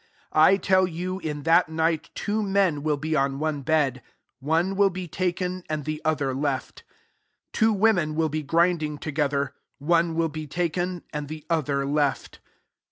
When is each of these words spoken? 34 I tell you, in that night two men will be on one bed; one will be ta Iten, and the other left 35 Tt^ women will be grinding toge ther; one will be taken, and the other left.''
34 0.33 0.41
I 0.47 0.57
tell 0.57 0.87
you, 0.87 1.19
in 1.19 1.43
that 1.43 1.69
night 1.69 2.09
two 2.15 2.41
men 2.41 2.81
will 2.81 2.97
be 2.97 3.15
on 3.15 3.37
one 3.37 3.61
bed; 3.61 4.01
one 4.39 4.75
will 4.75 4.89
be 4.89 5.07
ta 5.07 5.25
Iten, 5.25 5.61
and 5.69 5.85
the 5.85 6.01
other 6.03 6.33
left 6.33 6.81
35 7.53 7.75
Tt^ 7.75 7.77
women 7.79 8.15
will 8.15 8.27
be 8.27 8.41
grinding 8.41 8.97
toge 8.97 9.29
ther; 9.29 9.53
one 9.77 10.15
will 10.15 10.27
be 10.29 10.47
taken, 10.47 11.03
and 11.13 11.27
the 11.27 11.45
other 11.51 11.85
left.'' 11.85 12.39